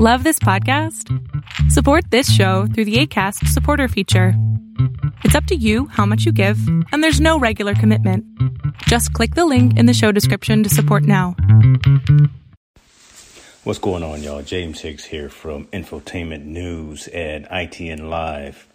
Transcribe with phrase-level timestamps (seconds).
[0.00, 1.10] Love this podcast?
[1.70, 4.34] Support this show through the ACAST supporter feature.
[5.24, 6.58] It's up to you how much you give,
[6.92, 8.24] and there's no regular commitment.
[8.86, 11.36] Just click the link in the show description to support now.
[13.64, 14.42] What's going on, y'all?
[14.42, 18.66] James Hicks here from Infotainment News and ITN Live.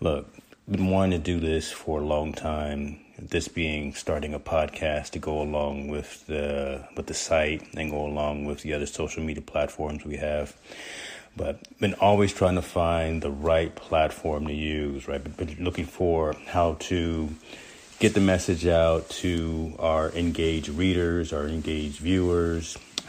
[0.00, 0.32] Look,
[0.70, 3.00] been wanting to do this for a long time.
[3.20, 8.04] This being starting a podcast to go along with the with the site and go
[8.06, 10.56] along with the other social media platforms we have
[11.36, 15.36] but been always trying to find the right platform to use, right?
[15.36, 17.28] Been looking for how to
[17.98, 22.76] get the message out to our engaged readers, our engaged viewers,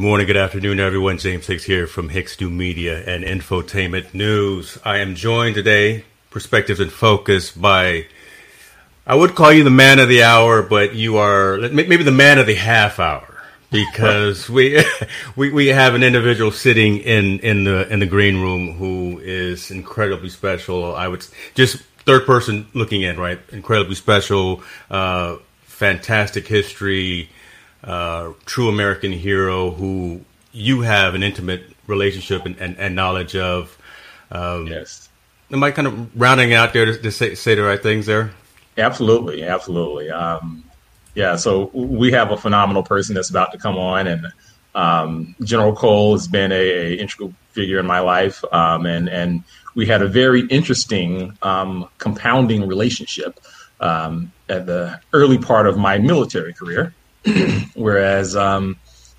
[0.00, 1.18] Morning, good afternoon, everyone.
[1.18, 4.78] James Hicks here from Hicks New Media and Infotainment News.
[4.82, 8.06] I am joined today, Perspectives in Focus, by
[9.06, 12.38] I would call you the man of the hour, but you are maybe the man
[12.38, 14.82] of the half hour because we
[15.36, 19.70] we we have an individual sitting in in the in the green room who is
[19.70, 20.96] incredibly special.
[20.96, 23.38] I would just third person looking in, right?
[23.52, 27.28] Incredibly special, uh, fantastic history
[27.84, 30.20] uh, true American hero who
[30.52, 33.76] you have an intimate relationship and, and, and knowledge of.
[34.30, 35.08] Um, yes.
[35.52, 38.30] Am I kind of rounding out there to, to say, say the right things there?
[38.78, 40.10] Absolutely, absolutely.
[40.10, 40.64] Um,
[41.14, 44.26] yeah, so we have a phenomenal person that's about to come on, and
[44.74, 49.42] um, General Cole has been a, a, integral figure in my life, um, and and
[49.74, 53.40] we had a very interesting um, compounding relationship
[53.80, 56.94] um, at the early part of my military career.
[57.74, 58.76] Whereas, um,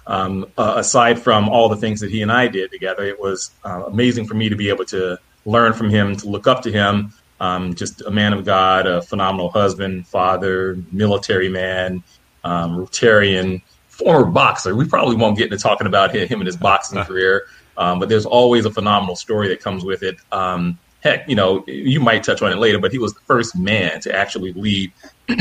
[0.08, 3.52] um, uh, aside from all the things that he and I did together, it was
[3.64, 6.72] uh, amazing for me to be able to learn from him, to look up to
[6.72, 7.14] him.
[7.40, 12.04] Um, just a man of God, a phenomenal husband, father, military man,
[12.44, 14.76] um, Rotarian, former boxer.
[14.76, 17.46] We probably won't get into talking about him and his boxing career,
[17.78, 20.18] um, but there's always a phenomenal story that comes with it.
[20.32, 23.58] Um, heck, you know, you might touch on it later, but he was the first
[23.58, 24.92] man to actually lead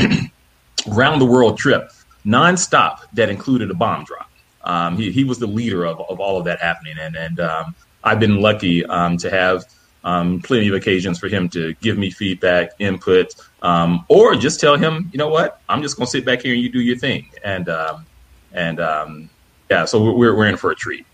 [0.87, 1.91] round the world trip
[2.25, 4.29] nonstop that included a bomb drop.
[4.63, 6.95] Um, he, he was the leader of, of all of that happening.
[6.99, 9.65] And, and um, I've been lucky um, to have
[10.03, 14.77] um, plenty of occasions for him to give me feedback, input, um, or just tell
[14.77, 16.97] him, you know what, I'm just going to sit back here and you do your
[16.97, 17.29] thing.
[17.43, 18.05] And, um,
[18.53, 19.29] and
[19.69, 21.05] yeah, so we're, we're in for a treat.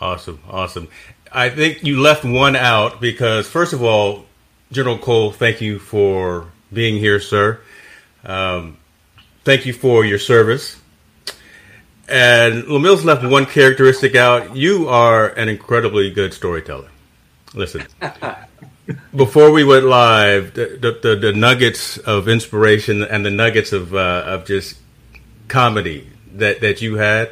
[0.00, 0.40] Awesome.
[0.48, 0.88] Awesome.
[1.32, 4.26] I think you left one out because, first of all,
[4.70, 7.60] General Cole, thank you for being here, sir.
[8.24, 8.76] Um,
[9.44, 10.80] thank you for your service.
[12.08, 14.54] And LaMills left one characteristic out.
[14.56, 16.88] You are an incredibly good storyteller.
[17.54, 17.86] Listen,
[19.16, 24.24] before we went live, the, the, the, nuggets of inspiration and the nuggets of uh,
[24.26, 24.76] of just
[25.48, 27.30] comedy that, that you had,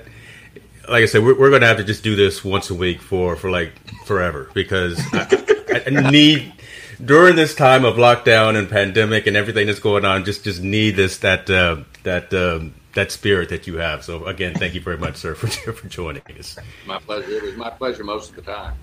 [0.88, 3.02] like I said, we're, we're going to have to just do this once a week
[3.02, 3.72] for, for like
[4.04, 6.52] forever because I, I need
[7.04, 10.92] during this time of lockdown and pandemic and everything that's going on, just just need
[10.92, 14.04] this that uh, that um, that spirit that you have.
[14.04, 16.58] So again, thank you very much, sir, for for joining us.
[16.86, 17.30] My pleasure.
[17.30, 18.74] It was my pleasure most of the time.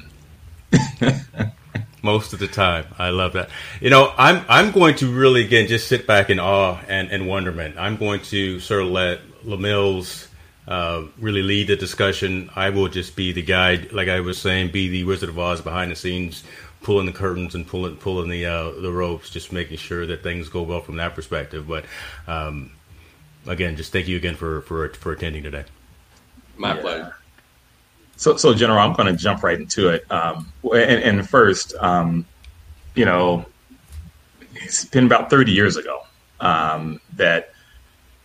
[2.02, 3.50] most of the time, I love that.
[3.82, 7.28] You know, I'm I'm going to really again just sit back in awe and, and
[7.28, 7.78] wonderment.
[7.78, 10.28] I'm going to sort of let LaMills
[10.68, 12.50] uh, really lead the discussion.
[12.56, 15.62] I will just be the guy, like I was saying, be the Wizard of Oz
[15.62, 16.44] behind the scenes,
[16.84, 20.50] pulling the curtains and pulling pulling the uh, the ropes, just making sure that things
[20.50, 21.68] go well from that perspective.
[21.68, 21.86] But
[22.28, 22.72] um,
[23.48, 25.66] again, just thank you again for for for attending today.
[26.58, 26.82] My yeah.
[26.82, 27.16] pleasure.
[28.20, 30.06] So, so General, I'm going to jump right into it.
[30.12, 32.26] Um, and, and, first, um,
[32.94, 33.46] you know,
[34.56, 36.02] it's been about 30 years ago
[36.42, 37.54] um, that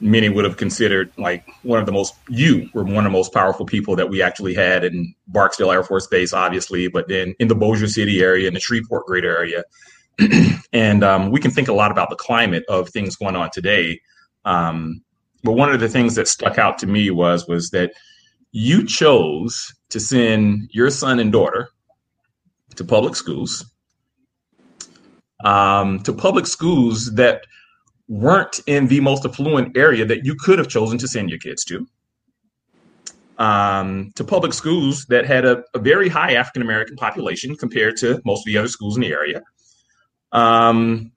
[0.01, 3.33] many would have considered like one of the most you were one of the most
[3.33, 7.47] powerful people that we actually had in Barksdale Air Force Base, obviously, but then in
[7.47, 9.63] the Bossier City area, in the Shreveport greater area.
[10.73, 14.01] and um, we can think a lot about the climate of things going on today.
[14.45, 15.04] Um,
[15.45, 17.93] but one of the things that stuck out to me was was that
[18.51, 21.69] you chose to send your son and daughter
[22.77, 23.65] to public schools,
[25.45, 27.43] um, to public schools that
[28.09, 31.65] weren't in the most affluent area that you could have chosen to send your kids
[31.65, 31.87] to,
[33.39, 38.21] um, to public schools that had a, a very high African American population compared to
[38.25, 39.43] most of the other schools in the area.
[40.33, 41.13] Um,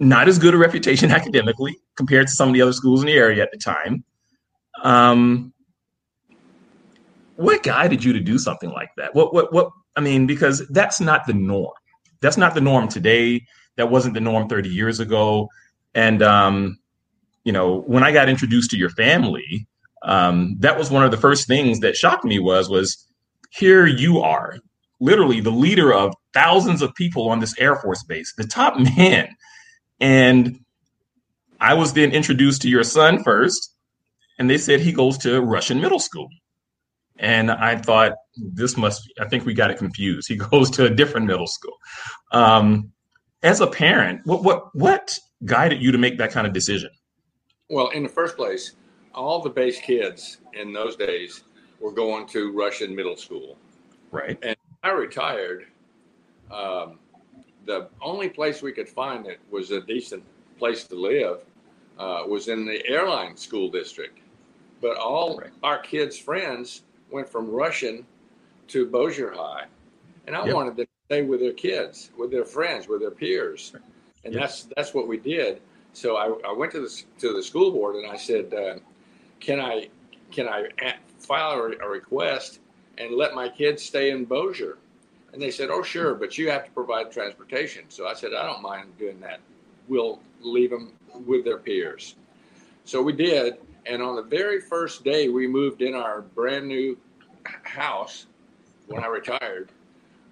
[0.00, 3.14] not as good a reputation academically compared to some of the other schools in the
[3.14, 4.04] area at the time.
[4.82, 5.52] Um,
[7.36, 9.14] what guided you to do something like that?
[9.14, 9.70] What, what, what?
[9.96, 11.72] I mean, because that's not the norm.
[12.20, 13.44] That's not the norm today.
[13.76, 15.48] That wasn't the norm 30 years ago.
[15.94, 16.78] And, um,
[17.44, 19.66] you know, when I got introduced to your family,
[20.02, 23.06] um, that was one of the first things that shocked me was, was
[23.50, 24.56] here you are,
[25.00, 29.28] literally the leader of thousands of people on this Air Force base, the top man.
[30.00, 30.60] And
[31.60, 33.74] I was then introduced to your son first,
[34.38, 36.28] and they said he goes to Rusheon middle school.
[37.18, 40.28] And I thought this must, I think we got it confused.
[40.28, 41.76] He goes to a different middle school.
[42.32, 42.92] Um,
[43.42, 46.90] as a parent, what what what guided you to make that kind of decision?
[47.68, 48.72] Well, in the first place,
[49.14, 51.44] all the base kids in those days
[51.78, 53.58] were going to Rusheon middle school.
[54.10, 54.38] Right.
[54.42, 55.66] And I retired.
[56.50, 56.98] Um,
[57.66, 60.22] the only place we could find that was a decent
[60.58, 61.40] place to live
[61.98, 64.18] uh, was in the Airline school district.
[64.80, 65.50] But all right.
[65.62, 68.04] our kids' friends went from Rusheon
[68.68, 69.64] to Bossier High,
[70.26, 70.54] and I yep.
[70.54, 73.72] wanted to stay with their kids, with their friends, with their peers,
[74.24, 74.40] and yes.
[74.40, 75.60] that's that's what we did.
[75.92, 78.78] So I, I, went to the to the school board and I said, uh,
[79.40, 79.88] "Can I
[80.32, 80.68] can I
[81.18, 82.58] file a, a, request
[82.98, 84.76] and let my kids stay in Bossier?"
[85.32, 88.44] And they said, "Oh, sure, but you have to provide transportation." So I said, "I
[88.44, 89.40] don't mind doing that.
[89.88, 90.92] We'll leave them
[91.26, 92.16] with their peers."
[92.84, 96.98] So we did, and on the very first day we moved in our brand new
[97.64, 98.26] house
[98.86, 99.70] when I retired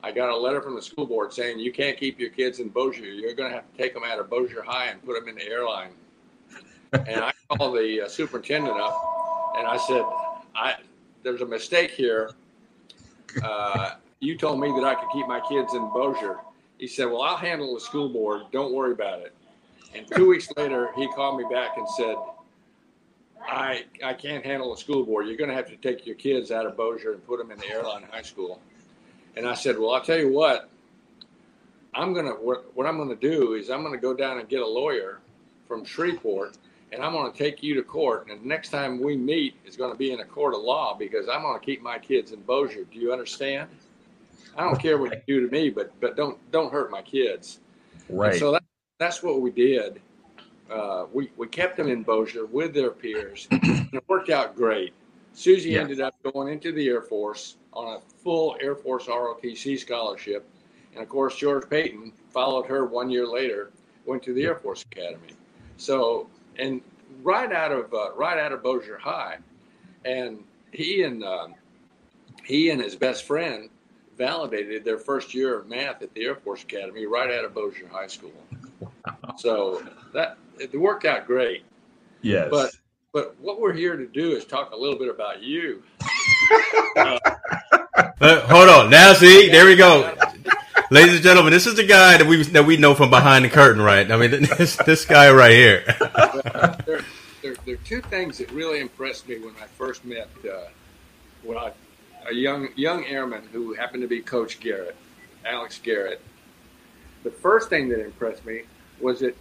[0.04, 2.68] I got a letter from the school board saying you can't keep your kids in
[2.68, 3.06] Bossier.
[3.06, 5.36] You're going to have to take them out of Bossier High and put them in
[5.36, 5.92] the Airline.
[6.92, 9.00] and I called the uh, superintendent up
[9.56, 10.02] and I said,
[10.56, 10.74] I
[11.22, 12.32] there's a mistake here.
[13.44, 16.38] Uh, you told me that I could keep my kids in Bossier.
[16.78, 18.42] He said, Well, I'll handle the school board.
[18.50, 19.32] Don't worry about it.
[19.94, 22.16] And two weeks later, he called me back and said,
[23.40, 25.26] I, I can't handle the school board.
[25.26, 27.58] You're going to have to take your kids out of Bossier and put them in
[27.58, 28.60] the Airline high school.
[29.36, 30.68] And I said, well, I'll tell you what,
[31.94, 34.38] I'm going to, what, what I'm going to do is I'm going to go down
[34.38, 35.20] and get a lawyer
[35.66, 36.56] from Shreveport
[36.92, 38.28] and I'm going to take you to court.
[38.30, 40.94] And the next time we meet is going to be in a court of law
[40.94, 42.84] because I'm going to keep my kids in Bossier.
[42.84, 43.68] Do you understand?
[44.56, 47.60] I don't care what you do to me, but but don't don't hurt my kids.
[48.10, 48.32] Right.
[48.32, 48.62] And so that,
[48.98, 50.00] that's what we did.
[50.70, 54.94] Uh, we we kept them in Bossier with their peers, and it worked out great.
[55.34, 55.80] Susie yeah.
[55.80, 60.46] ended up going into the Air Force on a full Air Force ROTC scholarship.
[60.94, 63.70] And of course, George Payton followed her one year later,
[64.04, 65.34] went to the Air Force Academy.
[65.78, 66.82] So, and
[67.22, 69.38] right out of uh, right out of Bossier High,
[70.04, 71.48] and he and uh,
[72.44, 73.68] he and his best friend
[74.16, 77.88] validated their first year of math at the Air Force Academy right out of Bossier
[77.88, 78.32] High School.
[79.38, 81.64] So that it worked out great.
[82.22, 82.48] Yes.
[82.50, 82.72] But
[83.12, 85.82] but what we're here to do is talk a little bit about you.
[86.96, 87.18] uh,
[88.20, 88.90] hold on.
[88.90, 90.14] Now see, there we go.
[90.90, 93.48] Ladies and gentlemen, this is the guy that we that we know from behind the
[93.48, 94.10] curtain, right?
[94.10, 95.84] I mean, this this guy right here.
[96.84, 97.00] there,
[97.42, 100.68] there, there, are two things that really impressed me when I first met uh,
[101.42, 101.72] when I,
[102.28, 104.96] a young young airman who happened to be Coach Garrett,
[105.44, 106.20] Alex Garrett.
[107.24, 108.62] The first thing that impressed me
[109.02, 109.36] was that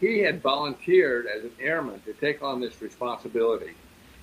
[0.00, 3.72] he had volunteered as an airman to take on this responsibility.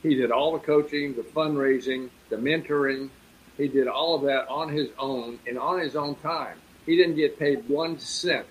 [0.04, 3.10] He did all the coaching, the fundraising, the mentoring.
[3.58, 6.58] He did all of that on his own and on his own time.
[6.86, 8.46] He didn't get paid one cent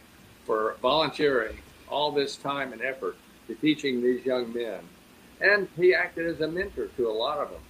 [0.44, 1.56] for volunteering
[1.88, 4.80] all this time and effort to teaching these young men.
[5.40, 7.60] And he acted as a mentor to a lot of them.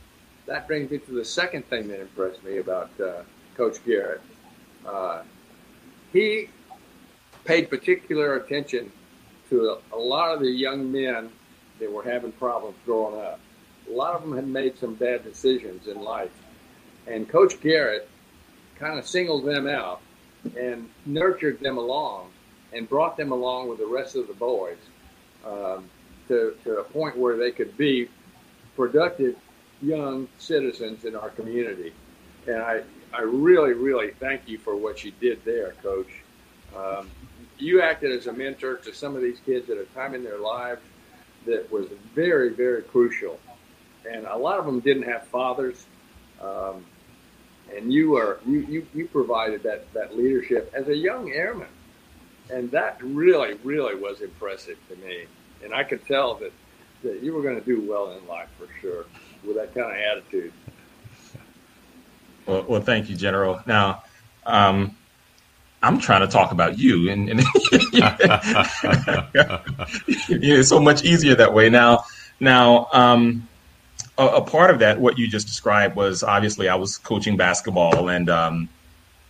[0.47, 3.23] That brings me to the second thing that impressed me about uh,
[3.57, 4.21] Coach Garrett.
[4.87, 5.23] Uh,
[6.13, 6.49] he
[7.45, 8.91] paid particular attention
[9.51, 11.31] to a, a lot of the young men
[11.79, 13.41] that were having problems growing up.
[13.89, 16.31] A lot of them had made some bad decisions in life.
[17.07, 18.09] And Coach Garrett
[18.79, 20.01] kind of singled them out
[20.59, 22.31] and nurtured them along
[22.73, 24.79] and brought them along with the rest of the boys
[25.47, 25.85] um,
[26.29, 28.09] to, to a point where they could be
[28.77, 29.37] productive
[29.81, 31.93] young citizens in our community.
[32.47, 32.83] And I,
[33.13, 36.09] I really, really thank you for what you did there, Coach.
[36.77, 37.11] Um,
[37.65, 40.39] you acted as a mentor to some of these kids at a time in their
[40.39, 40.83] lives
[41.47, 43.41] that was very, very crucial.
[44.11, 45.87] And a lot of them didn't have fathers.
[46.41, 46.85] Um,
[47.75, 51.69] and you are you, you, you provided that, that leadership as a young airman.
[52.51, 55.25] And that really, really was impressive to me.
[55.63, 56.53] And I could tell that,
[57.03, 59.07] that you were going to do well in life for sure
[59.43, 60.53] with that kind of attitude.
[62.47, 63.63] Well, well thank you, General.
[63.67, 64.05] Now,
[64.45, 64.95] um,
[65.85, 67.41] I'm trying to talk about you, and, and
[70.29, 71.69] it's so much easier that way.
[71.69, 72.05] Now,
[72.41, 73.47] now, um,
[74.17, 78.09] a, a, part of that, what you just described, was obviously I was coaching basketball,
[78.09, 78.69] and um,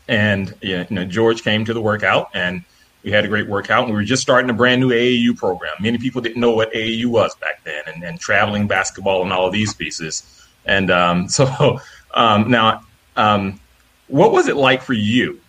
[0.09, 2.65] and you know George came to the workout, and
[3.03, 5.75] we had a great workout, and we were just starting a brand new AAU program.
[5.81, 9.47] Many people didn't know what AAU was back then, and, and traveling basketball and all
[9.47, 10.47] of these pieces.
[10.65, 11.81] And um, so
[12.15, 12.85] um, now,
[13.17, 13.61] um,
[14.09, 15.41] what was it like for you?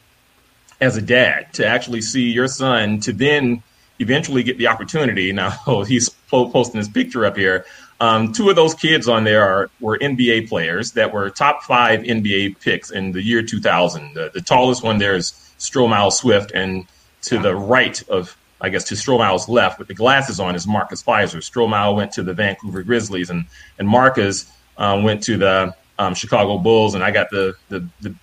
[0.82, 3.64] As a dad to actually see your son to then
[4.00, 5.32] eventually get the opportunity.
[5.36, 7.66] Now he's posting his picture up here.
[8.02, 12.02] Um, two of those kids on there are were NBA players that were top five
[12.02, 14.14] NBA picks in the year 2000.
[14.14, 16.86] The, the tallest one there is Stromile Swift, and
[17.24, 21.02] to the right of I guess to Stromile's left with the glasses on is Marcus
[21.04, 21.38] Fizer.
[21.38, 23.46] Stromile went to the Vancouver Grizzlies, and
[23.80, 28.16] and Marcus um, went to the um, Chicago Bulls, and I got the, the the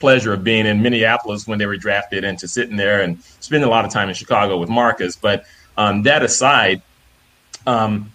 [0.00, 3.66] pleasure of being in Minneapolis when they were drafted and to sitting there and spending
[3.66, 5.16] a lot of time in Chicago with Marcus.
[5.16, 5.44] But
[5.76, 6.82] um, that aside,
[7.66, 8.12] um,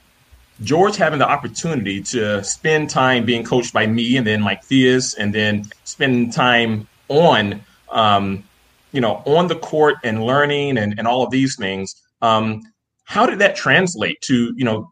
[0.62, 5.16] George having the opportunity to spend time being coached by me and then Mike Theus
[5.18, 8.44] and then spending time on, um,
[8.92, 11.96] you know, on the court and learning and, and all of these things.
[12.22, 12.62] Um,
[13.06, 14.90] how did that translate to, you know,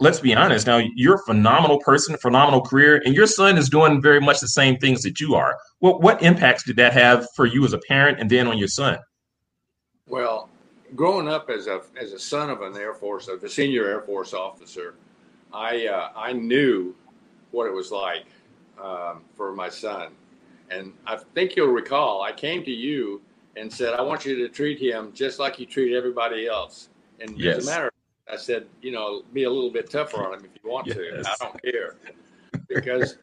[0.00, 0.66] let's be honest.
[0.66, 4.48] Now you're a phenomenal person, phenomenal career, and your son is doing very much the
[4.48, 5.56] same things that you are.
[5.78, 8.68] What what impacts did that have for you as a parent, and then on your
[8.68, 8.98] son?
[10.08, 10.48] Well,
[10.96, 14.00] growing up as a as a son of an Air Force, of a senior Air
[14.00, 14.94] Force officer,
[15.52, 16.96] I uh, I knew
[17.52, 18.26] what it was like
[18.82, 20.12] um, for my son,
[20.70, 23.20] and I think you'll recall I came to you
[23.56, 26.88] and said I want you to treat him just like you treat everybody else.
[27.20, 27.58] And yes.
[27.58, 27.90] as a matter
[28.30, 30.96] I said, you know, be a little bit tougher on him if you want yes.
[30.96, 31.22] to.
[31.26, 31.96] I don't care
[32.68, 33.16] because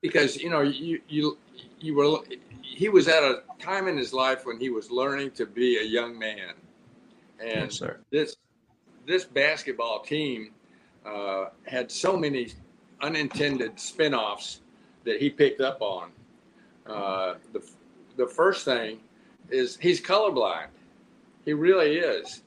[0.00, 1.38] because you know you you
[1.80, 2.18] you were
[2.62, 5.84] he was at a time in his life when he was learning to be a
[5.84, 6.54] young man,
[7.40, 8.36] and yes, this
[9.06, 10.52] this basketball team
[11.04, 12.48] uh, had so many
[13.00, 14.60] unintended spinoffs
[15.04, 16.10] that he picked up on.
[16.86, 17.62] Uh, the
[18.16, 19.00] the first thing
[19.50, 20.68] is he's colorblind.
[21.44, 22.42] He really is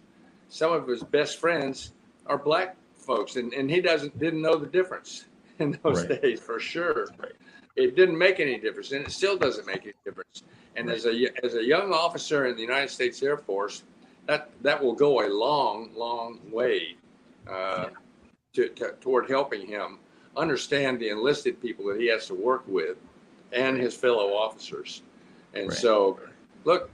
[0.56, 1.92] some of his best friends
[2.28, 5.26] are black folks, and, and he doesn't didn't know the difference
[5.60, 6.22] in those right.
[6.22, 7.08] days for sure.
[7.20, 7.34] Right.
[7.76, 10.44] It didn't make any difference, and it still doesn't make any difference.
[10.78, 10.96] And right.
[10.96, 13.84] as a as a young officer in the United States Air Force,
[14.28, 16.96] that that will go a long, long way
[17.50, 17.90] uh, yeah.
[18.54, 20.00] to, to, toward helping him
[20.38, 22.96] understand the enlisted people that he has to work with
[23.52, 25.02] and his fellow officers.
[25.54, 26.18] And so,
[26.64, 26.90] look,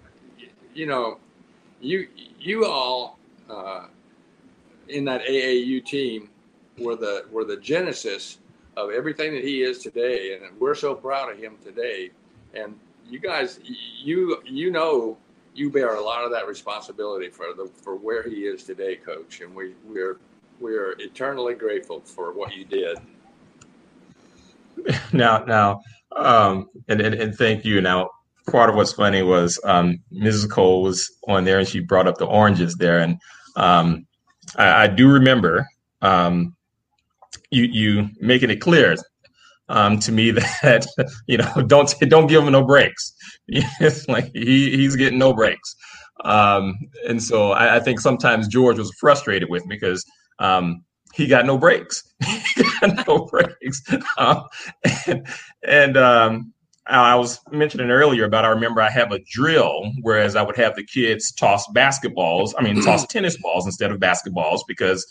[0.73, 1.19] you know,
[1.79, 2.07] you
[2.39, 3.19] you all
[3.51, 3.85] uh,
[4.87, 6.29] in that AAU team
[6.77, 8.39] were the were the genesis
[8.77, 12.11] of everything that he is today, and we're so proud of him today.
[12.53, 12.75] And
[13.07, 13.59] you guys,
[14.03, 15.17] you you know
[15.53, 19.41] you bear a lot of that responsibility for the for where he is today, Coach,
[19.41, 20.17] and we we're
[20.59, 22.97] we're eternally grateful for what you did.
[25.13, 25.81] Now, now,
[26.15, 27.81] um, and, and and thank you.
[27.81, 28.09] Now,
[28.49, 30.49] part of what's funny was um, Mrs.
[30.49, 33.19] Cole was on there and she brought up the oranges there, and
[33.55, 34.05] um,
[34.57, 35.67] I, I, do remember
[36.01, 36.55] um,
[37.49, 38.95] you you making it clear
[39.69, 40.85] um, to me that
[41.27, 43.13] you know don't don't give him no breaks.
[44.07, 45.75] like he he's getting no breaks,
[46.23, 46.75] um,
[47.07, 50.05] and so I, I, think sometimes George was frustrated with me because
[50.39, 52.03] um, he got no breaks.
[52.55, 53.81] he got no breaks,
[54.17, 54.43] um,
[55.07, 55.27] and,
[55.63, 56.53] and um,
[56.99, 60.75] I was mentioning earlier about I remember I have a drill, whereas I would have
[60.75, 62.53] the kids toss basketballs.
[62.57, 65.05] I mean, toss tennis balls instead of basketballs because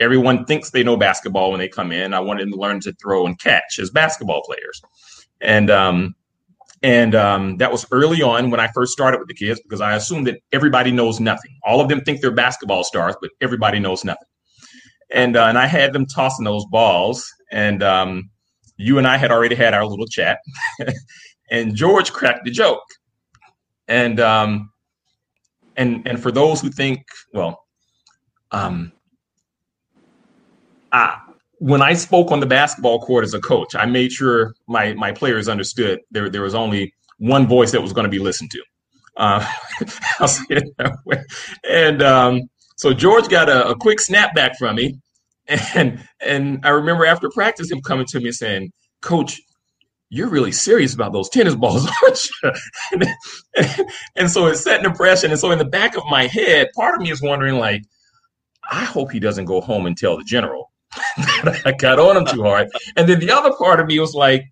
[0.00, 2.14] everyone thinks they know basketball when they come in.
[2.14, 4.80] I wanted them to learn to throw and catch as basketball players,
[5.42, 6.14] and um,
[6.82, 9.94] and um, that was early on when I first started with the kids because I
[9.94, 11.58] assumed that everybody knows nothing.
[11.64, 14.28] All of them think they're basketball stars, but everybody knows nothing.
[15.10, 18.30] And uh, and I had them tossing those balls, and um,
[18.76, 20.38] you and I had already had our little chat,
[21.50, 22.84] and George cracked the joke,
[23.88, 24.70] and um,
[25.76, 27.64] and and for those who think, well,
[28.50, 28.92] um,
[30.92, 31.18] I,
[31.58, 35.12] when I spoke on the basketball court as a coach, I made sure my my
[35.12, 38.62] players understood there there was only one voice that was going to be listened to.
[39.16, 39.46] Uh,
[40.20, 41.24] I'll say it that way.
[41.68, 42.42] And um,
[42.76, 44.98] so George got a, a, quick snapback from me,
[45.48, 48.72] and and I remember after practice him coming to me and saying,
[49.02, 49.40] "Coach,
[50.10, 52.52] you're really serious about those tennis balls, aren't you?"
[52.92, 53.06] and,
[53.56, 55.30] and, and so it set an impression.
[55.30, 57.82] And so in the back of my head, part of me is wondering, like,
[58.70, 60.70] I hope he doesn't go home and tell the general
[61.64, 62.68] I got on him too hard.
[62.96, 64.44] And then the other part of me was like,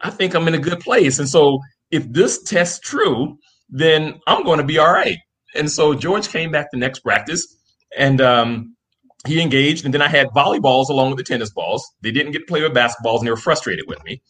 [0.00, 1.18] I think I'm in a good place.
[1.18, 3.38] And so if this tests true,
[3.68, 5.18] then I'm going to be all right.
[5.54, 7.56] And so George came back the next practice
[7.96, 8.76] and um,
[9.26, 9.84] he engaged.
[9.84, 11.86] And then I had volleyballs along with the tennis balls.
[12.02, 14.22] They didn't get to play with basketballs and they were frustrated with me.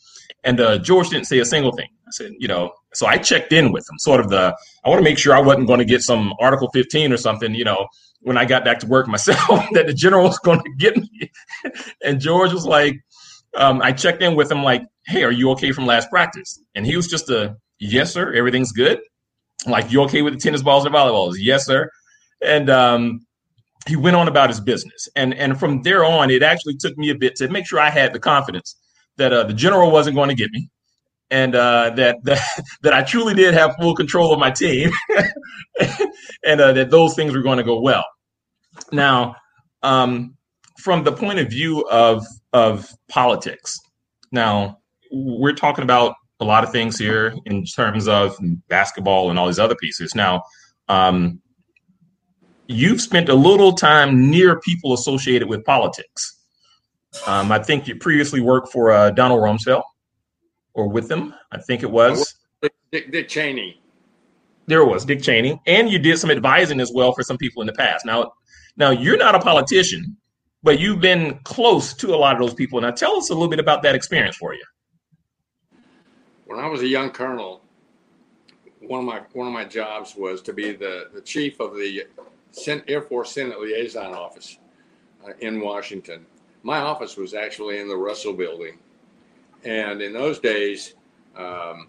[0.43, 1.89] And uh, George didn't say a single thing.
[2.07, 4.99] I said, you know, so I checked in with him, sort of the, I want
[4.99, 7.87] to make sure I wasn't going to get some Article 15 or something, you know,
[8.23, 11.31] when I got back to work myself that the general was going to get me.
[12.05, 13.01] and George was like,
[13.55, 16.59] um, I checked in with him like, hey, are you okay from last practice?
[16.75, 19.01] And he was just a, yes, sir, everything's good.
[19.67, 21.35] Like, you okay with the tennis balls and volleyballs?
[21.39, 21.91] Yes, sir.
[22.41, 23.27] And um,
[23.89, 25.09] he went on about his business.
[25.17, 27.91] And, and from there on, it actually took me a bit to make sure I
[27.91, 28.77] had the confidence
[29.17, 30.69] that uh, the general wasn't going to get me
[31.31, 32.43] and uh, that, that
[32.83, 34.91] that I truly did have full control of my team,
[36.45, 38.05] and uh, that those things were going to go well.
[38.93, 39.37] Now,
[39.83, 40.37] um,
[40.79, 43.79] from the point of view of of politics,
[44.33, 44.79] now
[45.13, 48.37] we're talking about a lot of things here in terms of
[48.69, 50.15] basketball and all these other pieces.
[50.15, 50.43] Now,
[50.89, 51.41] um,
[52.71, 56.39] you've spent a little time near people associated with politics.
[57.27, 59.83] Um, I think you previously worked for uh, Donald Rumsfeld
[60.75, 61.35] or with them.
[61.51, 62.35] I think it was
[62.93, 63.81] Dick, Dick Cheney.
[64.67, 67.67] There was Dick Cheney, and you did some advising as well for some people in
[67.67, 68.07] the past.
[68.07, 68.33] Now,
[68.77, 70.17] now you're not a politician,
[70.63, 72.81] but you've been close to a lot of those people.
[72.81, 74.63] Now, tell us a little bit about that experience for you.
[76.47, 77.63] When I was a young colonel,
[78.81, 82.05] one of my one of my jobs was to be the, the chief of the
[82.89, 84.59] Air Force Senate Liaison Office
[85.27, 86.27] uh, in Washington.
[86.63, 88.79] My office was actually in the Russell Building,
[89.65, 90.95] and in those days,
[91.37, 91.89] um,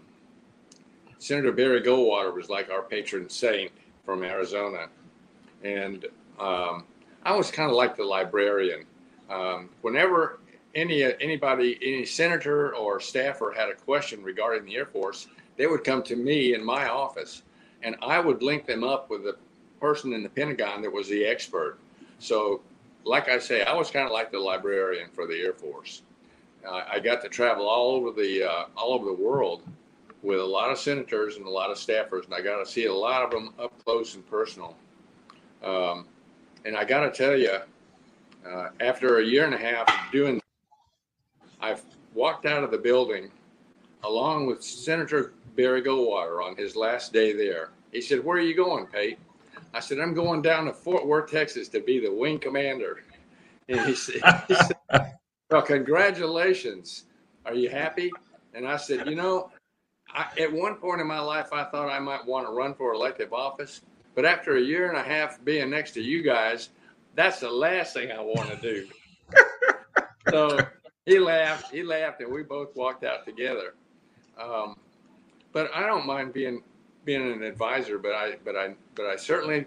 [1.18, 3.70] Senator Barry Goldwater was like our patron saint
[4.04, 4.88] from Arizona.
[5.62, 6.06] And
[6.38, 6.84] um,
[7.22, 8.84] I was kind of like the librarian.
[9.30, 10.40] Um, whenever
[10.74, 15.84] any anybody, any senator or staffer had a question regarding the Air Force, they would
[15.84, 17.42] come to me in my office,
[17.82, 19.36] and I would link them up with the
[19.82, 21.76] person in the Pentagon that was the expert.
[22.20, 22.62] So,
[23.04, 26.02] like I say, I was kind of like the librarian for the Air Force.
[26.64, 29.62] Uh, I got to travel all over the uh, all over the world
[30.22, 32.86] with a lot of senators and a lot of staffers, and I got to see
[32.86, 34.76] a lot of them up close and personal.
[35.64, 36.06] Um,
[36.64, 37.58] and I got to tell you,
[38.48, 40.40] uh, after a year and a half of doing,
[41.60, 41.82] I've
[42.14, 43.32] walked out of the building
[44.04, 47.70] along with Senator Barry Goldwater on his last day there.
[47.90, 49.18] He said, "Where are you going, Pate?"
[49.74, 53.02] I said, "I'm going down to Fort Worth, Texas, to be the wing commander."
[53.68, 54.76] And he said, he said
[55.52, 57.04] well, congratulations.
[57.44, 58.10] Are you happy?
[58.54, 59.50] And I said, you know,
[60.14, 62.94] I, at one point in my life, I thought I might want to run for
[62.94, 63.82] elective office.
[64.14, 66.70] But after a year and a half being next to you guys,
[67.14, 68.88] that's the last thing I want to do.
[70.30, 70.58] so
[71.04, 71.70] he laughed.
[71.70, 73.74] He laughed, and we both walked out together.
[74.40, 74.76] Um,
[75.52, 76.62] but I don't mind being
[77.04, 79.66] being an advisor, but I but I but I certainly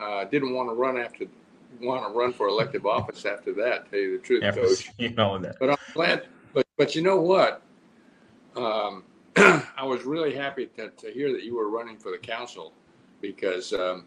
[0.00, 1.26] uh, didn't want to run after
[1.80, 3.90] want to run for elective office after that.
[3.90, 4.90] Tell you the truth, after, Coach.
[4.98, 5.56] You know that.
[5.58, 6.26] But I'm glad.
[6.52, 7.62] But but you know what?
[8.56, 9.04] Um,
[9.36, 12.72] I was really happy to, to hear that you were running for the council
[13.20, 14.04] because um,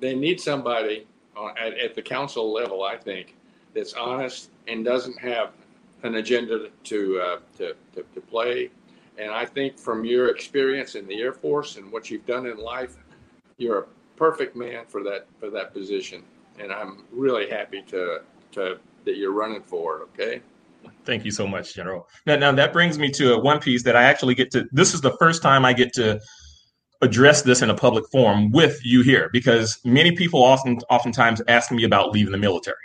[0.00, 2.82] they need somebody on, at, at the council level.
[2.82, 3.36] I think
[3.74, 5.50] that's honest and doesn't have
[6.02, 8.70] an agenda to, uh, to, to, to play.
[9.18, 12.58] And I think from your experience in the Air Force and what you've done in
[12.58, 12.96] life,
[13.58, 16.22] you're a perfect man for that for that position.
[16.58, 18.22] And I'm really happy to
[18.52, 20.02] to that you're running for it.
[20.14, 20.42] Okay.
[21.04, 22.06] Thank you so much, General.
[22.26, 24.66] Now, now that brings me to a one piece that I actually get to.
[24.72, 26.20] This is the first time I get to
[27.02, 31.70] address this in a public forum with you here, because many people often oftentimes ask
[31.70, 32.76] me about leaving the military,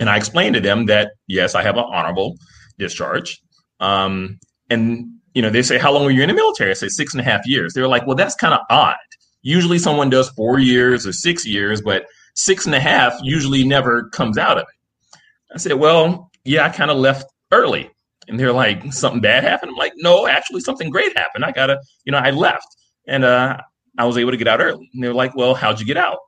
[0.00, 2.36] and I explain to them that yes, I have an honorable
[2.78, 3.40] discharge,
[3.80, 4.38] um,
[4.70, 7.14] and you know they say, "How long were you in the military?" I say six
[7.14, 7.72] and a half years.
[7.72, 8.96] They're like, "Well, that's kind of odd.
[9.42, 14.08] Usually, someone does four years or six years, but six and a half usually never
[14.10, 15.20] comes out of it."
[15.54, 17.90] I said, "Well." yeah, I kind of left early.
[18.26, 19.70] And they're like, something bad happened.
[19.72, 21.44] I'm like, no, actually, something great happened.
[21.44, 22.66] I gotta, you know, I left
[23.06, 23.58] and uh,
[23.98, 24.88] I was able to get out early.
[24.92, 26.18] And they're like, well, how'd you get out?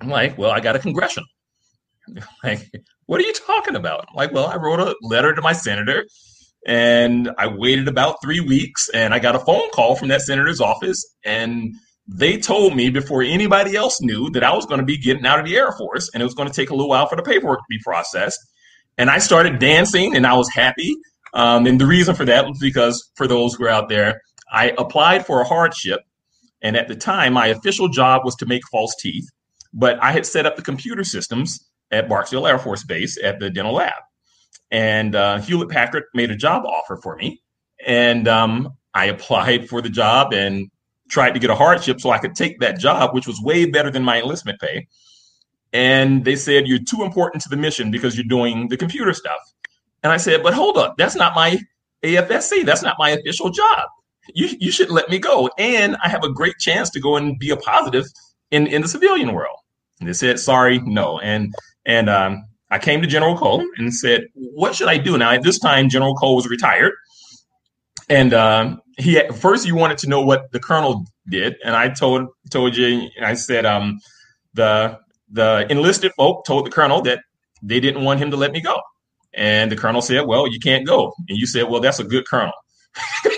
[0.00, 1.28] I'm like, well, I got a congressional.
[2.44, 2.70] like,
[3.06, 4.06] what are you talking about?
[4.08, 6.04] I'm like, well, I wrote a letter to my senator
[6.66, 10.60] and I waited about three weeks and I got a phone call from that senator's
[10.60, 11.74] office and
[12.06, 15.38] they told me before anybody else knew that I was going to be getting out
[15.38, 17.22] of the Air Force and it was going to take a little while for the
[17.22, 18.38] paperwork to be processed
[18.98, 20.94] and I started dancing and I was happy.
[21.34, 24.20] Um, and the reason for that was because for those who are out there,
[24.52, 26.00] I applied for a hardship.
[26.60, 29.24] And at the time, my official job was to make false teeth,
[29.72, 31.58] but I had set up the computer systems
[31.90, 33.94] at Barksdale Air Force Base at the dental lab.
[34.72, 37.40] And uh, Hewlett Packard made a job offer for me.
[37.86, 40.68] And um, I applied for the job and
[41.08, 43.90] tried to get a hardship so I could take that job, which was way better
[43.90, 44.88] than my enlistment pay
[45.72, 49.40] and they said you're too important to the mission because you're doing the computer stuff.
[50.02, 51.58] And I said, but hold up, that's not my
[52.02, 52.64] AFSC.
[52.64, 53.88] That's not my official job.
[54.34, 57.38] You you should let me go, and I have a great chance to go and
[57.38, 58.04] be a positive
[58.52, 59.56] in in the civilian world.
[59.98, 61.18] And they said, sorry, no.
[61.18, 61.52] And
[61.86, 65.30] and um, I came to General Cole and said, what should I do now?
[65.30, 66.92] At this time, General Cole was retired,
[68.08, 72.28] and um, he first you wanted to know what the colonel did, and I told
[72.50, 74.00] told you, I said, um,
[74.54, 74.98] the
[75.30, 77.20] the enlisted folk told the colonel that
[77.62, 78.80] they didn't want him to let me go.
[79.34, 81.12] And the colonel said, Well, you can't go.
[81.28, 82.52] And you said, Well, that's a good colonel.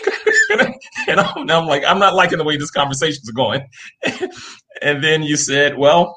[1.09, 3.68] and I'm, I'm, like, I'm not liking the way this conversation is going.
[4.83, 6.16] and then you said, Well,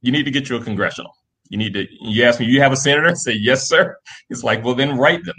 [0.00, 1.12] you need to get you a congressional.
[1.54, 3.08] You need to, you asked me, You have a senator?
[3.08, 3.96] I Yes, sir.
[4.28, 5.36] He's like, Well, then write them.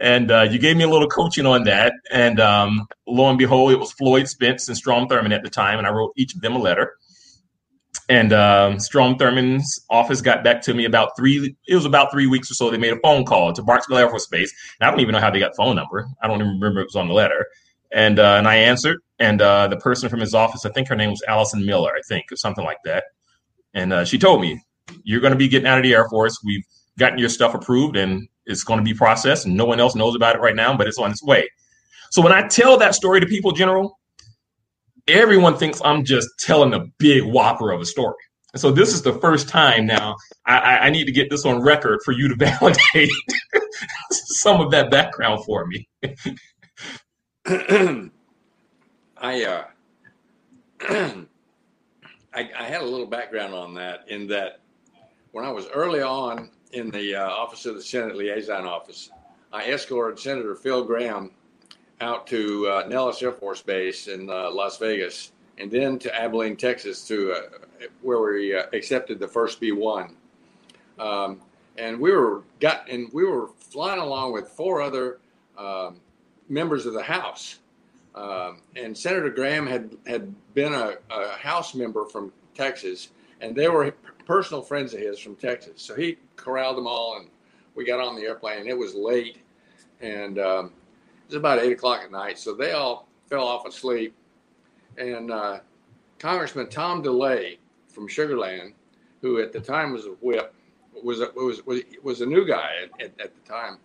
[0.00, 1.92] And uh, you gave me a little coaching on that.
[2.10, 5.78] And um, lo and behold, it was Floyd Spence and Strom Thurmond at the time.
[5.78, 6.94] And I wrote each of them a letter
[8.08, 11.56] and um, Strom Thurmond's office got back to me about three.
[11.66, 12.70] It was about three weeks or so.
[12.70, 14.52] They made a phone call to Barksdale Air Force Base.
[14.80, 16.06] And I don't even know how they got phone number.
[16.22, 17.46] I don't even remember it was on the letter.
[17.90, 20.96] And uh, and I answered, and uh, the person from his office, I think her
[20.96, 23.04] name was Allison Miller, I think, or something like that.
[23.74, 24.62] And uh, she told me,
[25.04, 26.38] "You're going to be getting out of the Air Force.
[26.44, 26.64] We've
[26.98, 29.46] gotten your stuff approved, and it's going to be processed.
[29.46, 31.48] And no one else knows about it right now, but it's on its way."
[32.10, 33.98] So when I tell that story to people, General,
[35.08, 38.14] everyone thinks I'm just telling a big whopper of a story.
[38.54, 40.14] So this is the first time now
[40.44, 43.10] I, I need to get this on record for you to validate
[44.10, 45.88] some of that background for me.
[49.16, 49.64] I, uh,
[52.34, 54.61] I, I had a little background on that in that
[55.32, 59.10] when I was early on in the uh, Office of the Senate Liaison Office,
[59.52, 61.30] I escorted Senator Phil Gramm
[62.00, 66.56] out to uh, Nellis Air Force Base in uh, Las Vegas, and then to Abilene,
[66.56, 67.40] Texas, to uh,
[68.02, 70.16] where we uh, accepted the first B one.
[70.98, 71.40] Um,
[71.78, 75.18] and we were got and we were flying along with four other
[75.56, 76.00] um,
[76.48, 77.58] members of the House.
[78.14, 83.08] Um, and Senator Gramm had had been a, a, House member from Texas,
[83.42, 83.92] and they were
[84.24, 85.82] personal friends of his from Texas.
[85.82, 87.28] So he corralled them all, and
[87.74, 88.60] we got on the airplane.
[88.60, 89.38] And it was late,
[90.00, 90.72] and um,
[91.26, 94.14] was about eight o'clock at night, so they all fell off asleep.
[94.96, 95.60] And uh,
[96.18, 98.74] Congressman Tom DeLay from Sugar Land,
[99.20, 100.54] who at the time was a whip,
[101.02, 103.78] was a, was was was a new guy at, at, at the time.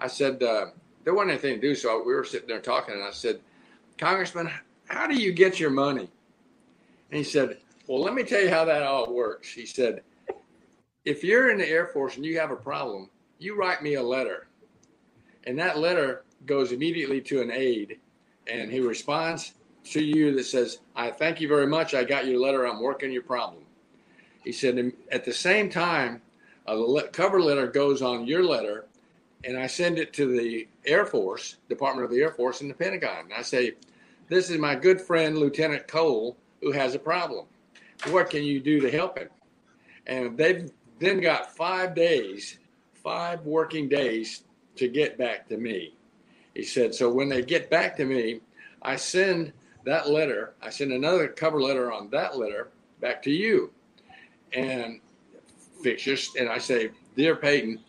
[0.00, 0.66] I said uh,
[1.04, 3.40] there wasn't anything to do, so we were sitting there talking, and I said,
[3.98, 4.50] Congressman,
[4.86, 6.08] how do you get your money?
[7.10, 7.58] And he said,
[7.90, 9.52] Well, let me tell you how that all works.
[9.52, 10.02] He said,
[11.04, 14.02] If you're in the Air Force and you have a problem, you write me a
[14.02, 14.46] letter,
[15.42, 17.98] and that letter goes immediately to an aide
[18.46, 19.54] and he responds
[19.86, 21.92] to you that says, I thank you very much.
[21.92, 22.64] I got your letter.
[22.64, 23.64] I'm working your problem.
[24.44, 26.22] He said, at the same time,
[26.68, 28.84] a cover letter goes on your letter,
[29.42, 32.74] and I send it to the Air Force, Department of the Air Force, and the
[32.74, 33.24] Pentagon.
[33.24, 33.72] And I say,
[34.28, 37.46] This is my good friend, Lieutenant Cole, who has a problem.
[38.08, 39.28] What can you do to help him?
[40.06, 42.58] And they've then got five days,
[42.94, 44.42] five working days
[44.76, 45.94] to get back to me.
[46.54, 48.40] He said, So when they get back to me,
[48.82, 49.52] I send
[49.84, 52.68] that letter, I send another cover letter on that letter
[53.00, 53.70] back to you.
[54.52, 55.00] And
[55.82, 57.80] fixtures, and I say, Dear Peyton,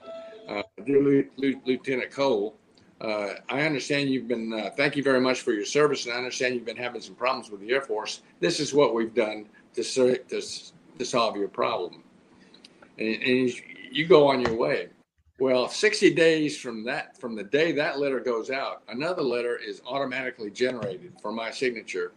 [0.47, 2.55] uh, dear Lieutenant Cole,
[2.99, 6.17] uh, I understand you've been, uh, thank you very much for your service, and I
[6.17, 8.21] understand you've been having some problems with the Air Force.
[8.39, 10.41] This is what we've done to, to,
[10.99, 12.03] to solve your problem.
[12.97, 13.53] And, and
[13.91, 14.89] you go on your way.
[15.39, 19.81] Well, 60 days from that, from the day that letter goes out, another letter is
[19.87, 22.11] automatically generated for my signature.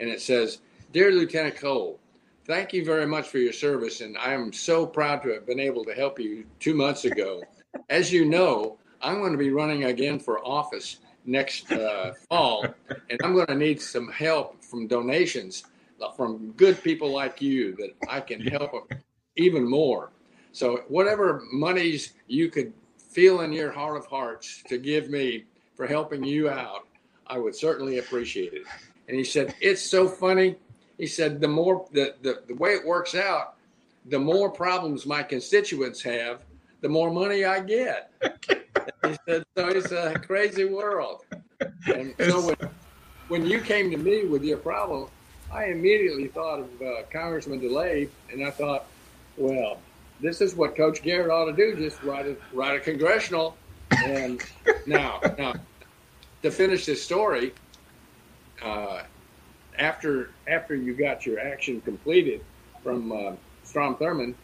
[0.00, 0.58] And it says,
[0.92, 2.00] Dear Lieutenant Cole,
[2.46, 4.00] thank you very much for your service.
[4.00, 7.44] And I am so proud to have been able to help you two months ago.
[7.90, 12.66] As you know, I'm going to be running again for office next uh, fall,
[13.08, 15.64] and I'm going to need some help from donations
[16.16, 18.92] from good people like you that I can help
[19.36, 20.10] even more.
[20.52, 22.72] So whatever monies you could
[23.10, 25.44] feel in your heart of hearts to give me
[25.76, 26.86] for helping you out,
[27.26, 28.64] I would certainly appreciate it.
[29.08, 30.56] And he said, It's so funny.
[30.98, 33.56] He said, the more the, the, the way it works out,
[34.06, 36.42] the more problems my constituents have,
[36.82, 38.12] the more money I get.
[39.04, 41.24] he said, so it's a crazy world.
[41.86, 42.70] And so when,
[43.28, 45.08] when you came to me with your problem,
[45.54, 48.86] I immediately thought of uh, Congressman DeLay, and I thought,
[49.36, 49.78] well,
[50.20, 53.56] this is what Coach Garrett ought to do: just write a write a congressional.
[54.04, 54.42] And
[54.86, 55.54] now, now,
[56.42, 57.52] to finish this story,
[58.62, 59.02] uh,
[59.78, 62.40] after after you got your action completed
[62.82, 64.34] from uh, Strom Thurmond,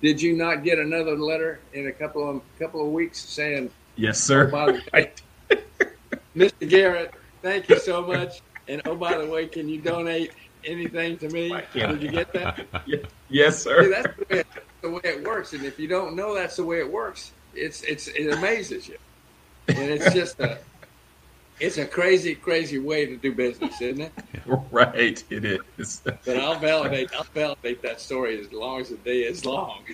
[0.00, 4.22] did you not get another letter in a couple of couple of weeks saying, "Yes,
[4.22, 4.48] sir"?
[4.54, 5.10] Oh, way,
[6.36, 6.68] Mr.
[6.68, 8.40] Garrett, thank you so much.
[8.68, 10.30] And oh, by the way, can you donate
[10.64, 11.48] anything to me?
[11.74, 11.92] Yeah.
[11.92, 12.66] Did you get that?
[13.28, 13.84] yes, sir.
[13.84, 14.44] See, that's the way,
[14.82, 15.52] the way it works.
[15.52, 18.98] And if you don't know that's the way it works, it's it's it amazes you.
[19.68, 20.58] And it's just a
[21.60, 24.12] it's a crazy, crazy way to do business, isn't it?
[24.72, 26.00] Right, it is.
[26.02, 29.84] But I'll validate I'll validate that story as long as the day is long.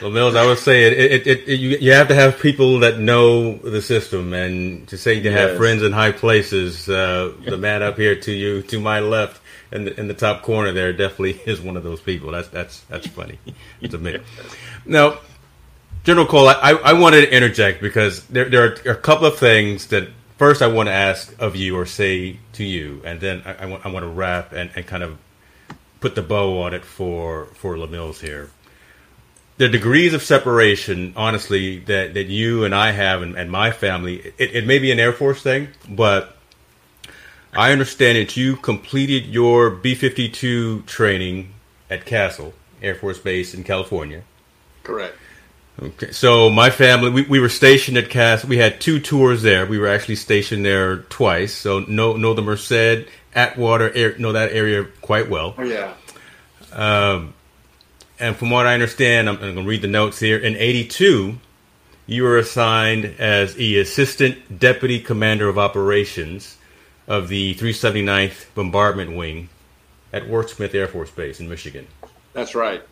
[0.00, 2.80] Well, Mills, I would say it, it, it, it, you, you have to have people
[2.80, 5.50] that know the system, and to say you yes.
[5.50, 6.88] have friends in high places.
[6.88, 9.40] Uh, the man up here to you, to my left,
[9.72, 12.32] in the, in the top corner there definitely is one of those people.
[12.32, 13.38] That's that's that's funny
[13.80, 14.22] to admit.
[14.84, 15.18] Now,
[16.04, 19.88] General Cole, I, I wanted to interject because there there are a couple of things
[19.88, 23.64] that first I want to ask of you or say to you, and then I,
[23.64, 25.18] I want I want to wrap and, and kind of
[26.00, 28.50] put the bow on it for for LaMills here.
[29.58, 34.32] The degrees of separation, honestly, that, that you and I have and, and my family,
[34.38, 36.36] it, it may be an Air Force thing, but
[37.52, 41.54] I understand that you completed your B 52 training
[41.90, 44.22] at Castle Air Force Base in California.
[44.84, 45.16] Correct.
[45.80, 48.48] Okay, so my family, we, we were stationed at Castle.
[48.48, 49.64] We had two tours there.
[49.64, 51.54] We were actually stationed there twice.
[51.54, 55.54] So know know the Merced, Atwater, air, know that area quite well.
[55.56, 55.94] Oh yeah.
[56.72, 57.34] Um,
[58.20, 60.38] and from what I understand, I'm, I'm going to read the notes here.
[60.38, 61.38] In '82,
[62.06, 66.56] you were assigned as the assistant deputy commander of operations
[67.06, 69.48] of the 379th Bombardment Wing
[70.12, 71.86] at Wurtsmith Air Force Base in Michigan.
[72.32, 72.82] That's right.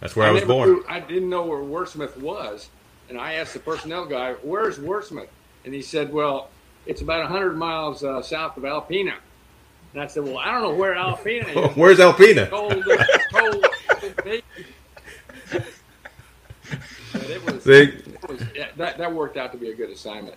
[0.00, 0.68] That's where I, I was born.
[0.68, 2.68] Knew, I didn't know where Wurtsmith was,
[3.08, 5.28] and I asked the personnel guy, "Where's Wurtsmith?"
[5.64, 6.50] And he said, "Well,
[6.86, 9.14] it's about 100 miles uh, south of Alpena."
[9.92, 12.48] And I said, "Well, I don't know where Alpena is." Where's Alpena?
[12.48, 12.84] Cold,
[13.32, 13.66] cold,
[14.16, 14.44] it
[17.44, 20.36] was, it was yeah, that, that worked out to be a good assignment.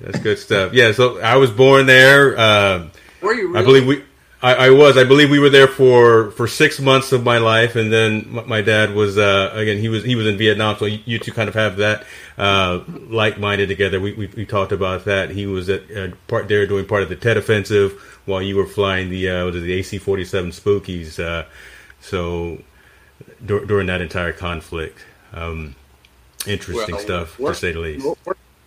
[0.00, 0.72] That's good stuff.
[0.74, 2.38] Yeah, so I was born there.
[2.38, 2.88] Uh,
[3.22, 3.48] Were you?
[3.48, 3.58] Really?
[3.58, 4.04] I believe we.
[4.42, 4.96] I, I, was.
[4.96, 8.62] I believe we were there for, for six months of my life, and then my
[8.62, 9.78] dad was uh, again.
[9.78, 12.04] He was he was in Vietnam, so you two kind of have that
[12.38, 14.00] uh, like minded together.
[14.00, 15.30] We, we, we talked about that.
[15.30, 18.66] He was at uh, part there doing part of the Tet Offensive while you were
[18.66, 21.22] flying the uh, was it the AC forty seven Spookies.
[21.22, 21.46] Uh,
[22.00, 22.62] so
[23.44, 25.74] dur- during that entire conflict, um,
[26.46, 28.06] interesting well, stuff to say the least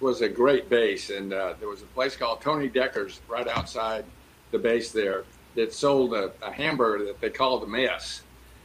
[0.04, 4.06] was a great base, and uh, there was a place called Tony Decker's right outside
[4.52, 5.24] the base there
[5.56, 8.22] that sold a, a hamburger that they called the mess.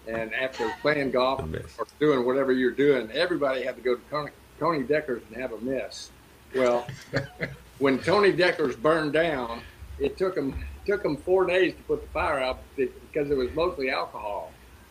[0.06, 1.40] And after playing golf
[1.78, 5.52] or doing whatever you're doing, everybody had to go to Tony, Tony Decker's and have
[5.52, 6.10] a mess.
[6.54, 6.86] Well,
[7.78, 9.60] when Tony Decker's burned down,
[9.98, 13.52] it took them took them four days to put the fire out because it was
[13.54, 14.50] mostly alcohol.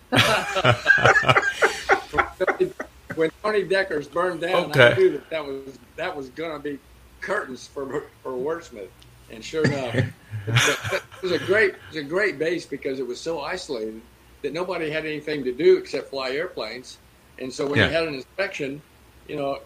[3.16, 4.94] when Tony Decker's burned down, okay.
[4.94, 6.80] I knew that that was that was going to be
[7.20, 8.88] curtains for for Wurtsmith,
[9.32, 9.96] and sure enough,
[10.48, 14.02] it was a great it was a great base because it was so isolated
[14.44, 17.00] that nobody had anything to do except fly airplanes,
[17.40, 17.88] and so when yeah.
[17.88, 18.82] you had an inspection,
[19.28, 19.60] you know,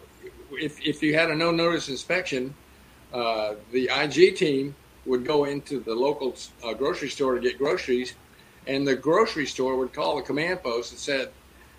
[0.50, 2.52] if if you had a no notice inspection,
[3.12, 4.74] uh, the IG team
[5.04, 8.14] would go into the local uh, grocery store to get groceries,
[8.66, 11.30] and the grocery store would call the command post and said,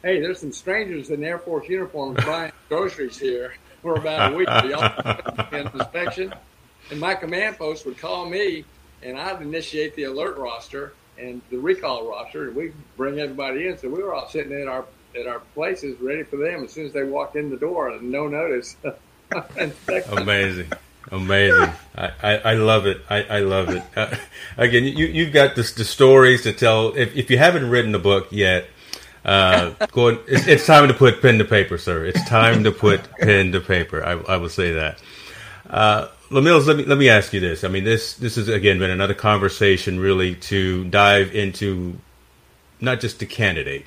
[0.01, 4.47] "Hey, there's some strangers in Air Force uniforms buying groceries here for about a week.
[4.47, 4.91] Y'all
[5.51, 6.33] an inspection."
[6.91, 8.65] And my command post would call me,
[9.01, 13.77] and I'd initiate the alert roster and the recall roster, and we'd bring everybody in.
[13.77, 16.85] So we were all sitting at our at our places ready for them as soon
[16.85, 18.75] as they walked in the door, no notice.
[20.11, 20.71] Amazing.
[21.11, 21.69] Amazing.
[21.95, 23.01] I, I, I, love it.
[23.09, 23.83] I, I love it.
[23.95, 24.15] Uh,
[24.57, 26.95] again, you, you've got this, the stories to tell.
[26.95, 28.67] If, if you haven't written the book yet,
[29.25, 32.05] uh, it's, it's, time to put pen to paper, sir.
[32.05, 34.03] It's time to put pen to paper.
[34.03, 35.01] I, I will say that.
[35.69, 37.63] Uh, LaMills, let me let me ask you this.
[37.63, 41.99] I mean, this this has again been another conversation, really, to dive into
[42.81, 43.85] not just the candidate,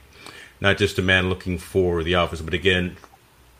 [0.60, 2.96] not just a man looking for the office, but again,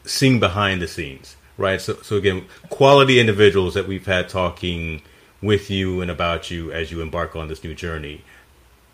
[0.04, 1.80] seeing behind the scenes right?
[1.80, 5.02] So, so again, quality individuals that we've had talking
[5.42, 8.22] with you and about you as you embark on this new journey.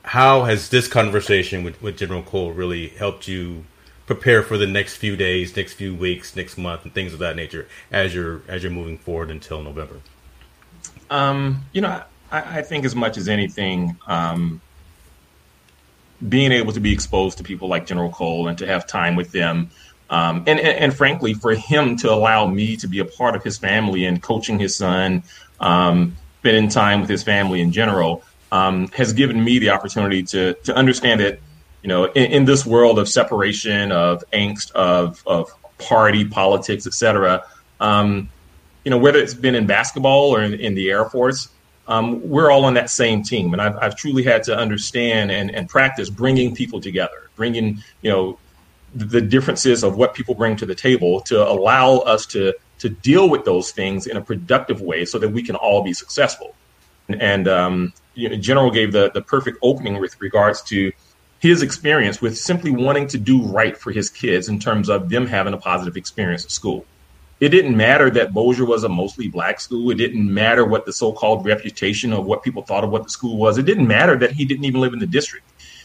[0.05, 3.65] How has this conversation with, with General Cole really helped you
[4.07, 7.37] prepare for the next few days, next few weeks, next month, and things of that
[7.37, 10.01] nature as you're as you're moving forward until November?
[11.11, 14.61] Um, you know, I, I, think as much as anything, um,
[16.27, 19.31] being able to be exposed to people like General Cole and to have time with
[19.31, 19.71] them
[20.13, 23.43] um, and, and, and, frankly, for him to allow me to be a part of
[23.43, 25.23] his family and coaching his son,
[25.59, 28.23] um, spending time with his family in general,
[28.53, 31.41] um, has given me the opportunity to to understand that,
[31.83, 37.43] you know, in, in, this world of separation, of angst, of of party politics, etc.
[37.81, 38.29] Um,
[38.85, 41.49] you know, whether it's been in basketball or in, in the Air Force,
[41.89, 45.51] um, we're all on that same team, and I've, I've truly had to understand and,
[45.51, 48.39] and practice bringing people together, bringing you know
[48.95, 53.29] the differences of what people bring to the table to allow us to to deal
[53.29, 56.55] with those things in a productive way so that we can all be successful.
[57.09, 60.93] And um, you know, General gave the, the perfect opening with regards to
[61.39, 65.27] his experience with simply wanting to do right for his kids in terms of them
[65.27, 66.85] having a positive experience at school.
[67.41, 69.91] It didn't matter that Bossier was a mostly black school.
[69.91, 73.11] It didn't matter what the so called reputation of what people thought of what the
[73.11, 73.59] school was.
[73.59, 75.45] It didn't matter that he didn't even live in the district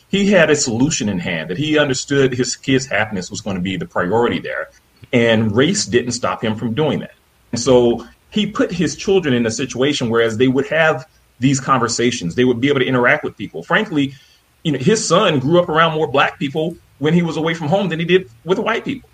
[0.10, 3.62] he had a solution in hand that he understood his kids' happiness was going to
[3.62, 4.70] be the priority there.
[5.12, 7.16] And race didn't stop him from doing that.
[7.52, 11.08] And so he put his children in a situation whereas they would have
[11.40, 13.64] these conversations, they would be able to interact with people.
[13.64, 14.14] Frankly,
[14.64, 17.68] you know, his son grew up around more black people when he was away from
[17.68, 19.10] home than he did with white people.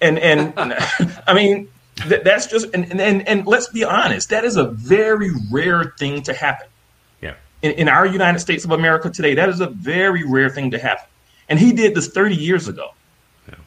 [0.00, 0.52] And and
[1.26, 1.68] I mean,
[2.06, 6.22] that, that's just and, and and let's be honest, that is a very rare thing
[6.24, 6.68] to happen
[7.62, 10.78] in, in our United States of America today, that is a very rare thing to
[10.78, 11.06] happen.
[11.48, 12.90] And he did this 30 years ago.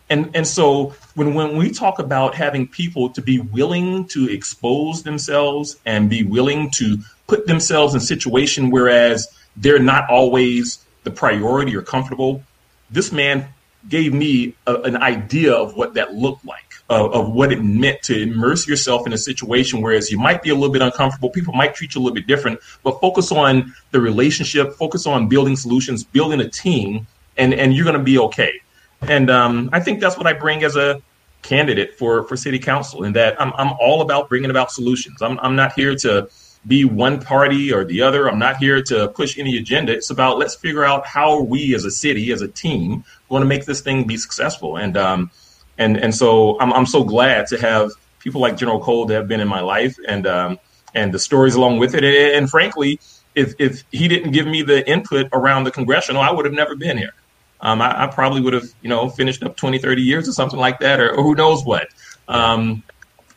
[0.09, 5.01] And and so when when we talk about having people to be willing to expose
[5.01, 9.27] themselves and be willing to put themselves in a situation whereas
[9.57, 12.43] they're not always the priority or comfortable,
[12.91, 13.47] this man
[13.89, 18.01] gave me a, an idea of what that looked like of, of, what it meant
[18.03, 21.29] to immerse yourself in a situation whereas you might be a little bit uncomfortable.
[21.29, 25.27] People might treat you a little bit different but focus on the relationship focus on
[25.27, 28.61] building solutions building a team and and you're going to be okay.
[29.01, 31.01] And um, i think that's what i bring as a
[31.41, 35.21] candidate for for city council in that i'm, I'm all about bringing about solutions.
[35.21, 36.29] I'm, I'm not here to
[36.67, 38.29] be one party or the other.
[38.29, 39.93] I'm not here to push any agenda.
[39.93, 43.47] It's about let's figure out how we as a city as a team going to
[43.47, 44.77] make this thing be successful.
[44.77, 45.31] And um,
[45.77, 49.27] and and so I'm I'm so glad to have people like General Cole that have
[49.27, 50.59] been in my life and um,
[50.93, 52.03] and the stories along with it.
[52.03, 52.99] And, and, frankly,
[53.35, 56.75] if if he didn't give me the input around the congressional, I would have never
[56.75, 57.13] been here.
[57.61, 60.59] Um, I, I, probably would have you know finished up 20, 30 years or something
[60.59, 61.87] like that, or, or who knows what.
[62.27, 62.83] Um,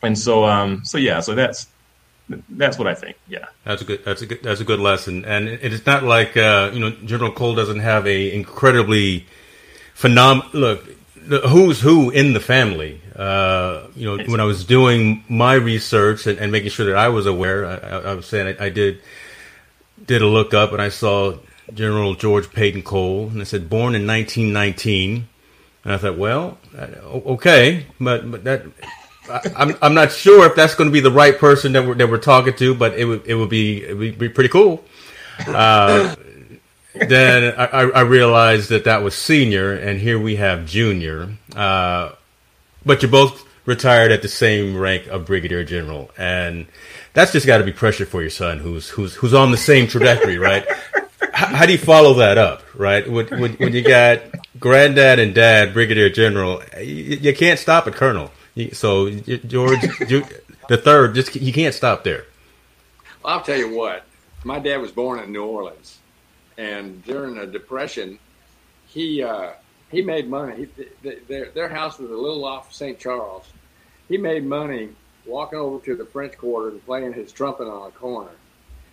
[0.01, 1.67] and so um, so yeah, so that's
[2.49, 3.17] that's what I think.
[3.27, 5.25] Yeah, that's a good that's a good that's a good lesson.
[5.25, 9.25] And it's not like uh, you know General Cole doesn't have a incredibly
[9.93, 10.98] phenomenal look
[11.29, 13.01] who's who in the family.
[13.15, 17.09] Uh, you know, when I was doing my research and, and making sure that I
[17.09, 19.01] was aware, I, I was saying I, I, did
[20.05, 21.37] did a look up and I saw
[21.73, 25.27] General George Peyton Cole, and it said born in 1919.
[25.83, 28.65] And I thought, well, okay, but but that
[29.55, 32.09] I'm I'm not sure if that's going to be the right person that we're that
[32.09, 34.83] we're talking to, but it would it would be it would be pretty cool.
[35.47, 36.15] Uh,
[36.93, 41.29] then I, I realized that that was senior, and here we have junior.
[41.55, 42.11] Uh,
[42.85, 46.65] but you're both retired at the same rank of brigadier general, and
[47.13, 49.87] that's just got to be pressure for your son, who's who's who's on the same
[49.87, 50.67] trajectory, right?
[51.33, 53.09] how, how, do you follow that up, right?
[53.09, 54.21] When, when, when, you got
[54.59, 58.31] granddad and dad, brigadier general, you, you can't stop at colonel.
[58.73, 62.25] So George, the third, just you can't stop there.
[63.23, 64.03] I'll tell you what.
[64.43, 65.99] My dad was born in New Orleans,
[66.59, 68.19] and during the Depression,
[68.87, 69.51] he uh,
[69.89, 70.67] he made money.
[70.77, 72.99] He, their their house was a little off St.
[72.99, 73.45] Charles.
[74.09, 74.89] He made money
[75.25, 78.31] walking over to the French Quarter and playing his trumpet on a corner.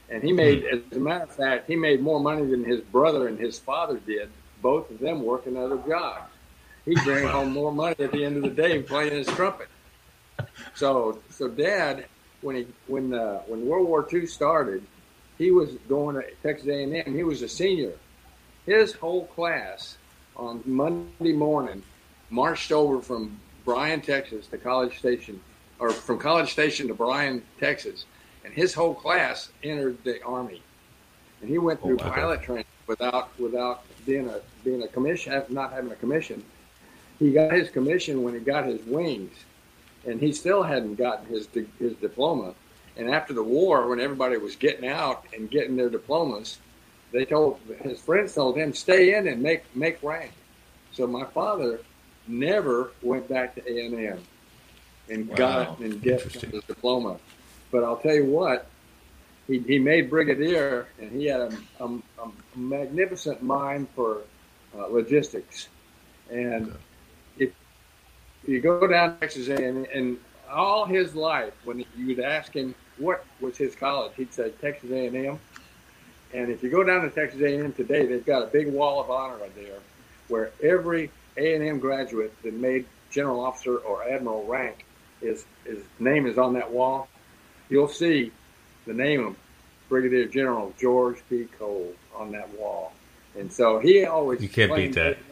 [0.09, 3.27] And he made, as a matter of fact, he made more money than his brother
[3.27, 4.29] and his father did,
[4.63, 6.31] both of them working other jobs.
[6.85, 9.69] He'd bring home more money at the end of the day playing his trumpet.
[10.77, 12.07] So, so Dad,
[12.43, 14.87] when he when uh, when World War II started,
[15.39, 17.15] he was going to Texas A&M.
[17.15, 17.93] He was a senior.
[18.65, 19.97] His whole class
[20.37, 21.83] on Monday morning
[22.31, 25.41] marched over from Bryan, Texas, to College Station,
[25.79, 28.05] or from College Station to Bryan, Texas,
[28.45, 30.63] and his whole class entered the Army.
[31.41, 35.33] And he went oh, through oh, pilot training without without being a being a commission,
[35.33, 36.43] uh, not having a commission.
[37.19, 39.35] He got his commission when he got his wings,
[40.07, 42.55] and he still hadn't gotten his his diploma.
[42.97, 46.59] And after the war, when everybody was getting out and getting their diplomas,
[47.13, 50.33] they told his friends told him stay in and make make rank.
[50.93, 51.81] So my father
[52.27, 54.23] never went back to A and M
[55.09, 55.37] and wow.
[55.37, 57.19] got and get his diploma.
[57.71, 58.67] But I'll tell you what,
[59.47, 64.23] he, he made brigadier, and he had a, a, a magnificent mind for
[64.77, 65.69] uh, logistics.
[66.31, 66.75] And
[67.39, 67.53] if
[68.47, 70.19] you go down to Texas A&M, and
[70.51, 74.91] all his life, when you would ask him what was his college, he'd say Texas
[74.91, 75.39] A&M.
[76.35, 79.11] And if you go down to Texas A&M today, they've got a big wall of
[79.11, 79.79] honor right there,
[80.29, 84.85] where every A&M graduate that made general officer or admiral rank
[85.23, 87.09] is his name is on that wall.
[87.69, 88.33] You'll see
[88.87, 89.37] the name of
[89.89, 91.47] Brigadier General George P.
[91.59, 92.93] Cole on that wall,
[93.39, 95.17] and so he always you can't beat that.
[95.17, 95.25] Him,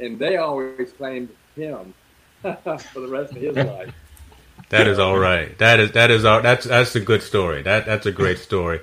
[0.00, 1.94] and they always claimed him
[2.42, 3.94] for the rest of his life.
[4.70, 5.56] That is all right.
[5.58, 6.42] That is that is all.
[6.42, 7.62] That's that's a good story.
[7.62, 8.80] That that's a great story,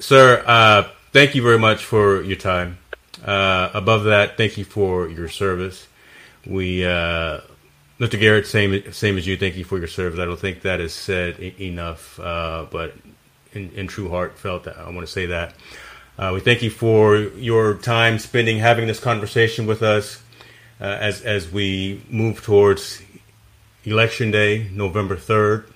[0.00, 0.42] sir.
[0.44, 2.78] Uh, thank you very much for your time.
[3.24, 5.86] Uh, above that, thank you for your service.
[6.44, 7.42] We uh,
[8.00, 8.18] Mr.
[8.18, 9.36] Garrett, same same as you.
[9.36, 10.18] Thank you for your service.
[10.18, 12.94] I don't think that is said e- enough, uh, but
[13.52, 15.54] in, in, true heartfelt, I want to say that.
[16.18, 20.22] Uh, we thank you for your time spending having this conversation with us
[20.80, 23.00] uh, as as we move towards
[23.84, 25.66] election day, November third.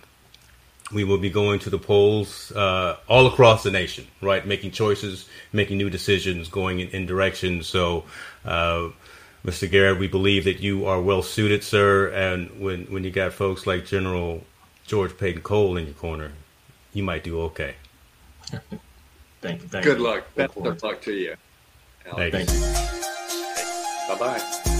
[0.93, 4.47] We will be going to the polls uh, all across the nation, right?
[4.47, 7.67] Making choices, making new decisions, going in, in directions.
[7.67, 8.05] So
[8.45, 8.91] uh,
[9.45, 9.71] Mr.
[9.71, 12.09] Garrett, we believe that you are well suited, sir.
[12.09, 14.45] And when, when you got folks like General
[14.87, 16.33] George Peyton Cole in your corner,
[16.93, 17.75] you might do okay.
[19.41, 19.69] thank you.
[19.69, 20.05] Thank Good you.
[20.05, 20.35] luck.
[20.35, 21.35] Best of luck to you.
[22.17, 22.57] Thank, thank you.
[22.57, 22.75] you.
[24.09, 24.71] Bye bye.